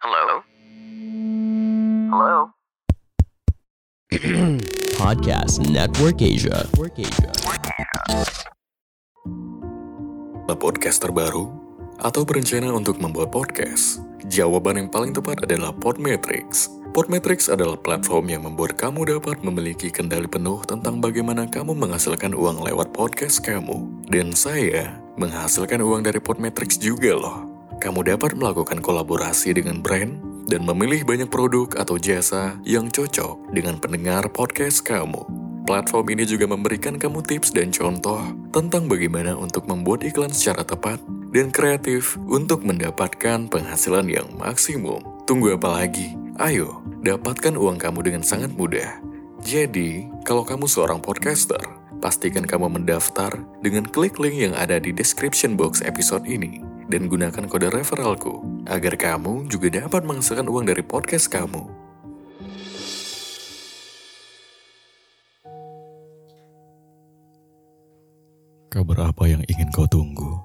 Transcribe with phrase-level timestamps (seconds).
[0.00, 0.40] Hello?
[2.08, 2.56] Hello?
[4.96, 6.64] Podcast Network Asia.
[6.72, 7.28] Network Asia.
[10.56, 11.52] podcast terbaru
[12.00, 14.00] atau berencana untuk membuat podcast?
[14.24, 16.72] Jawaban yang paling tepat adalah Podmetrics.
[16.96, 22.64] Podmetrics adalah platform yang membuat kamu dapat memiliki kendali penuh tentang bagaimana kamu menghasilkan uang
[22.64, 23.84] lewat podcast kamu.
[24.08, 27.49] Dan saya menghasilkan uang dari Podmetrics juga loh.
[27.80, 33.80] Kamu dapat melakukan kolaborasi dengan brand dan memilih banyak produk atau jasa yang cocok dengan
[33.80, 35.24] pendengar podcast kamu.
[35.64, 38.20] Platform ini juga memberikan kamu tips dan contoh
[38.52, 41.00] tentang bagaimana untuk membuat iklan secara tepat
[41.32, 45.00] dan kreatif untuk mendapatkan penghasilan yang maksimum.
[45.24, 46.12] Tunggu apa lagi?
[46.36, 49.00] Ayo, dapatkan uang kamu dengan sangat mudah.
[49.40, 51.64] Jadi, kalau kamu seorang podcaster,
[52.04, 57.46] pastikan kamu mendaftar dengan klik link yang ada di description box episode ini dan gunakan
[57.46, 61.70] kode referralku agar kamu juga dapat menghasilkan uang dari podcast kamu.
[68.70, 70.42] Kabar apa yang ingin kau tunggu?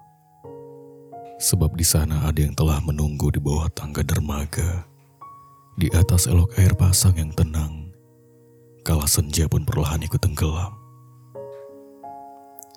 [1.42, 4.86] Sebab di sana ada yang telah menunggu di bawah tangga dermaga,
[5.78, 7.94] di atas elok air pasang yang tenang,
[8.82, 10.74] kala senja pun perlahan ikut tenggelam.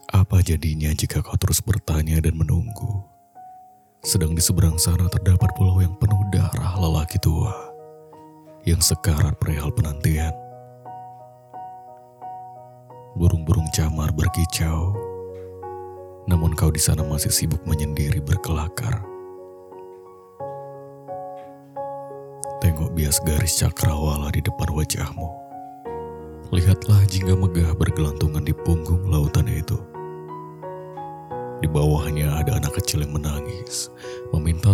[0.08, 3.17] Apa jadinya jika kau terus bertanya dan menunggu?
[3.98, 7.50] Sedang di seberang sana terdapat pulau yang penuh darah lelaki tua,
[8.62, 10.30] yang sekarat perihal penantian.
[13.18, 14.94] Burung-burung camar berkicau,
[16.30, 19.02] namun kau di sana masih sibuk menyendiri berkelakar.
[22.62, 25.26] Tengok bias garis cakrawala di depan wajahmu.
[26.54, 28.77] Lihatlah jingga megah bergelantungan di punggung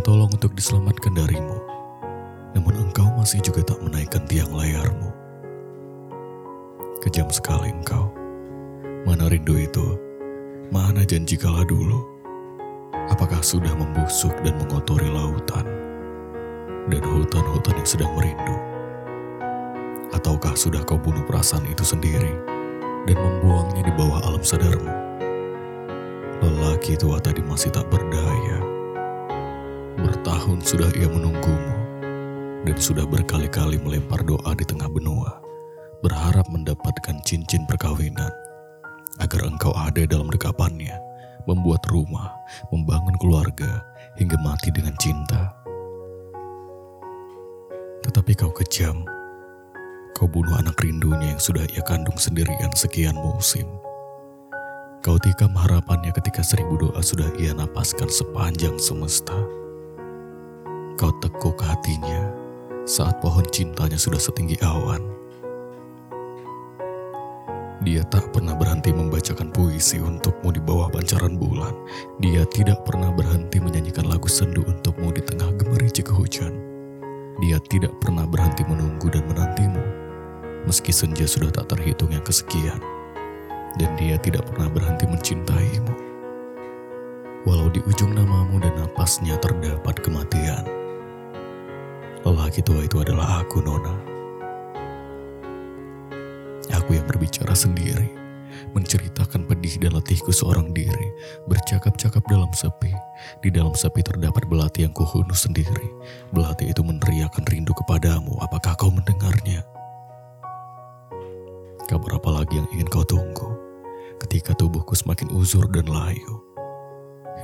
[0.05, 1.59] tolong untuk diselamatkan darimu.
[2.53, 5.11] Namun engkau masih juga tak menaikkan tiang layarmu.
[7.01, 8.13] Kejam sekali engkau.
[9.09, 9.97] Mana rindu itu?
[10.69, 12.05] Mana janji kala dulu?
[13.09, 15.67] Apakah sudah membusuk dan mengotori lautan?
[16.93, 18.57] Dan hutan-hutan yang sedang merindu?
[20.13, 22.33] Ataukah sudah kau bunuh perasaan itu sendiri
[23.09, 24.93] dan membuangnya di bawah alam sadarmu?
[26.45, 28.14] Lelaki tua tadi masih tak berdaya.
[30.45, 31.73] Bertahun sudah ia menunggumu
[32.69, 35.41] dan sudah berkali-kali melempar doa di tengah benua,
[36.05, 38.29] berharap mendapatkan cincin perkawinan
[39.25, 41.01] agar engkau ada dalam dekapannya,
[41.49, 42.29] membuat rumah,
[42.69, 43.89] membangun keluarga,
[44.21, 45.49] hingga mati dengan cinta.
[48.05, 49.01] Tetapi kau kejam,
[50.13, 53.65] kau bunuh anak rindunya yang sudah ia kandung sendirian sekian musim.
[55.01, 59.64] Kau tikam harapannya ketika seribu doa sudah ia napaskan sepanjang semesta.
[60.95, 62.31] Kau tekuk hatinya
[62.87, 65.03] saat pohon cintanya sudah setinggi awan.
[67.85, 71.75] Dia tak pernah berhenti membacakan puisi untukmu di bawah pancaran bulan.
[72.23, 76.55] Dia tidak pernah berhenti menyanyikan lagu sendu untukmu di tengah gemericik hujan.
[77.43, 79.83] Dia tidak pernah berhenti menunggu dan menantimu,
[80.71, 82.79] meski senja sudah tak terhitung yang kesekian
[83.75, 85.95] dan dia tidak pernah berhenti mencintaimu.
[87.45, 90.84] Walau di ujung namamu dan napasnya terdapat kematian.
[92.25, 93.93] Lelaki tua itu adalah aku, Nona.
[96.73, 98.09] Aku yang berbicara sendiri,
[98.73, 101.13] menceritakan pedih dan letihku seorang diri,
[101.45, 102.97] bercakap-cakap dalam sepi.
[103.45, 105.85] Di dalam sepi terdapat belati yang kuhunus sendiri.
[106.33, 108.41] Belati itu meneriakan rindu kepadamu.
[108.41, 109.61] Apakah kau mendengarnya?
[111.85, 113.53] Kabar apa lagi yang ingin kau tunggu?
[114.17, 116.41] Ketika tubuhku semakin uzur dan layu.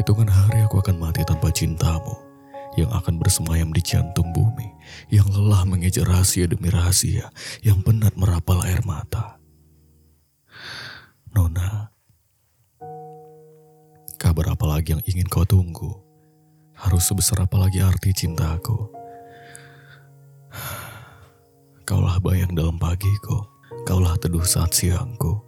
[0.00, 2.29] Hitungan hari aku akan mati tanpa cintamu
[2.78, 4.70] yang akan bersemayam di jantung bumi,
[5.10, 7.30] yang lelah mengejar rahasia demi rahasia,
[7.66, 9.38] yang penat merapal air mata.
[11.34, 11.90] Nona,
[14.18, 15.98] kabar apa lagi yang ingin kau tunggu?
[16.74, 18.88] Harus sebesar apa lagi arti cintaku?
[21.90, 23.50] Kaulah bayang dalam pagiku,
[23.82, 25.42] kaulah teduh saat siangku.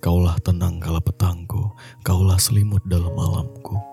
[0.00, 3.89] Kaulah tenang kala petangku, kaulah selimut dalam malamku.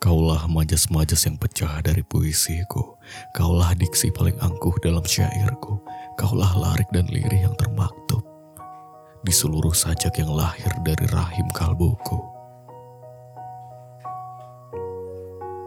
[0.00, 2.96] Kaulah majas-majas yang pecah dari puisiku,
[3.36, 5.76] kaulah diksi paling angkuh dalam syairku,
[6.16, 8.24] kaulah larik dan lirih yang termaktub
[9.20, 12.16] di seluruh sajak yang lahir dari rahim kalbuku.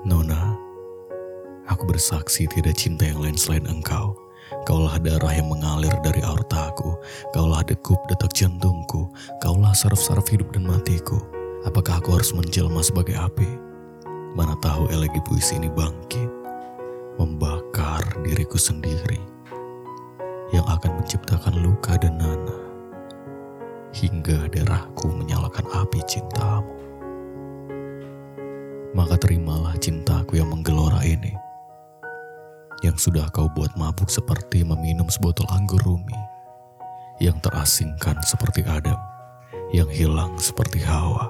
[0.04, 0.58] Nona,
[1.70, 4.18] aku bersaksi tidak cinta yang lain selain engkau.
[4.68, 6.98] Kaulah darah yang mengalir dari aortaku,
[7.32, 9.08] kaulah degup detak jantungku,
[9.40, 11.22] kaulah saraf-saraf hidup dan matiku.
[11.64, 13.63] Apakah aku harus menjelma sebagai api?
[14.34, 16.30] Mana tahu elegi puisi ini bangkit,
[17.22, 19.22] membakar diriku sendiri
[20.50, 22.58] yang akan menciptakan luka dan nana
[23.94, 26.74] hingga darahku menyalakan api cintamu.
[28.98, 31.34] Maka terimalah cintaku yang menggelora ini
[32.82, 36.18] yang sudah kau buat mabuk seperti meminum sebotol anggur rumi
[37.22, 38.98] yang terasingkan seperti Adam
[39.74, 41.30] yang hilang seperti Hawa.